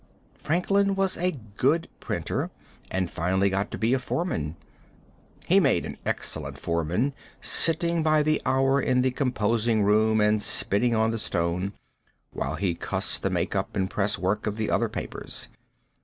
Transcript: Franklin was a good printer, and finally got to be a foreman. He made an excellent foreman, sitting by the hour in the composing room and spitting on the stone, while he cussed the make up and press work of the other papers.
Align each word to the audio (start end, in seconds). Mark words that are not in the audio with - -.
Franklin 0.33 0.95
was 0.95 1.15
a 1.15 1.37
good 1.57 1.87
printer, 1.99 2.49
and 2.89 3.11
finally 3.11 3.51
got 3.51 3.69
to 3.69 3.77
be 3.77 3.93
a 3.93 3.99
foreman. 3.99 4.55
He 5.45 5.59
made 5.59 5.85
an 5.85 5.97
excellent 6.07 6.57
foreman, 6.57 7.13
sitting 7.39 8.01
by 8.01 8.23
the 8.23 8.41
hour 8.43 8.81
in 8.81 9.03
the 9.03 9.11
composing 9.11 9.83
room 9.83 10.19
and 10.19 10.41
spitting 10.41 10.95
on 10.95 11.11
the 11.11 11.19
stone, 11.19 11.73
while 12.33 12.55
he 12.55 12.73
cussed 12.73 13.21
the 13.21 13.29
make 13.29 13.55
up 13.55 13.75
and 13.75 13.91
press 13.91 14.17
work 14.17 14.47
of 14.47 14.57
the 14.57 14.71
other 14.71 14.89
papers. 14.89 15.47